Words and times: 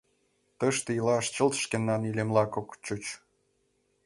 Тыште 0.59 0.89
илаш 0.99 1.25
чылт 1.35 1.55
шкенан 1.63 2.01
илемлак 2.09 2.51
ок 2.61 2.69
чуч. 2.85 3.03